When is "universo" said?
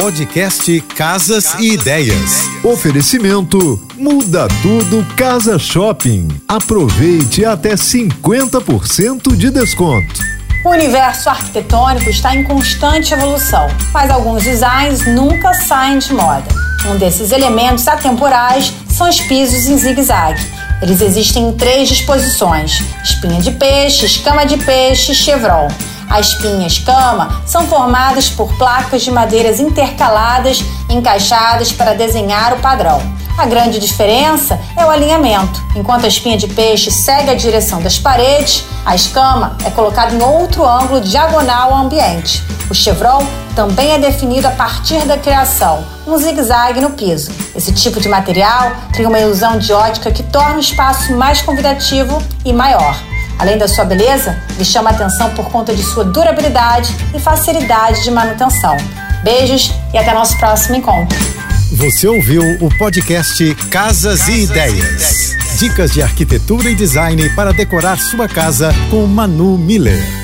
10.68-11.28